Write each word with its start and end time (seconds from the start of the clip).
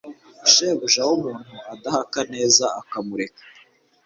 shebuja 0.51 1.01
w'umuntu 1.09 1.53
adahaka 1.73 2.19
neza 2.33 2.65
akamureka 2.81 3.41